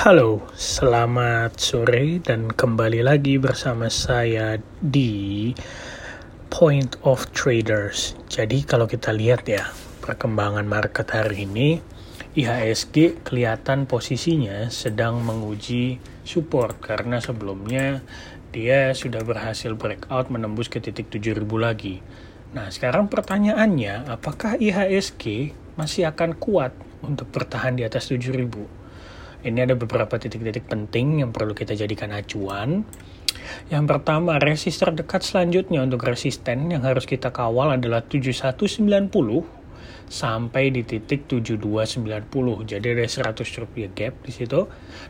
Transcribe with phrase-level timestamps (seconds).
[0.00, 5.52] Halo, selamat sore dan kembali lagi bersama saya di
[6.48, 8.16] Point of Traders.
[8.24, 9.68] Jadi kalau kita lihat ya
[10.00, 11.84] perkembangan market hari ini,
[12.32, 18.00] IHSG kelihatan posisinya sedang menguji support karena sebelumnya
[18.56, 22.00] dia sudah berhasil breakout menembus ke titik 7000 lagi.
[22.56, 26.72] Nah, sekarang pertanyaannya, apakah IHSG masih akan kuat
[27.04, 28.79] untuk bertahan di atas 7000?
[29.40, 32.84] Ini ada beberapa titik-titik penting yang perlu kita jadikan acuan.
[33.72, 39.08] Yang pertama, resist terdekat selanjutnya untuk resisten yang harus kita kawal adalah 7190
[40.10, 42.66] sampai di titik 7290.
[42.66, 44.66] Jadi ada 100 rupiah gap di situ.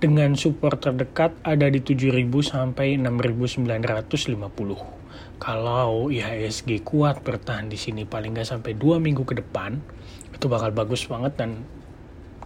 [0.00, 5.42] Dengan support terdekat ada di 7000 sampai 6950.
[5.42, 9.82] Kalau IHSG kuat bertahan di sini paling nggak sampai dua minggu ke depan,
[10.32, 11.66] itu bakal bagus banget dan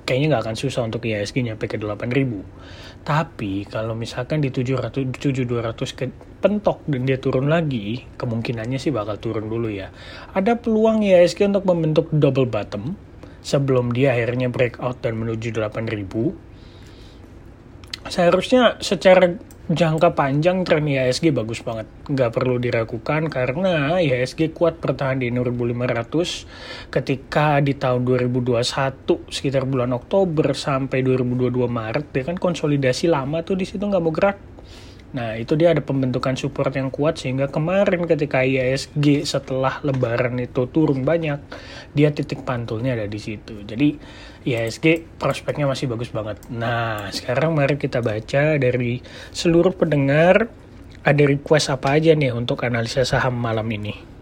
[0.08, 5.76] kayaknya nggak akan susah untuk IHSG nyampe ke 8000 tapi kalau misalkan di 700 7200
[5.92, 6.08] ke
[6.40, 9.88] pentok dan dia turun lagi kemungkinannya sih bakal turun dulu ya.
[10.36, 13.00] Ada peluang IHSG untuk membentuk double bottom
[13.40, 16.48] sebelum dia akhirnya breakout dan menuju 8000
[18.08, 19.36] seharusnya secara
[19.68, 21.84] jangka panjang tren IHSG bagus banget.
[22.08, 28.64] Nggak perlu diragukan karena IHSG kuat bertahan di 6500 ketika di tahun 2021
[29.28, 34.12] sekitar bulan Oktober sampai 2022 Maret dia kan konsolidasi lama tuh di situ nggak mau
[34.12, 34.40] gerak
[35.08, 40.68] Nah, itu dia ada pembentukan support yang kuat sehingga kemarin ketika IISG setelah lebaran itu
[40.68, 41.40] turun banyak,
[41.96, 43.64] dia titik pantulnya ada di situ.
[43.64, 43.96] Jadi
[44.44, 46.44] IISG prospeknya masih bagus banget.
[46.52, 49.00] Nah, sekarang mari kita baca dari
[49.32, 50.52] seluruh pendengar
[51.00, 54.17] ada request apa aja nih untuk analisa saham malam ini.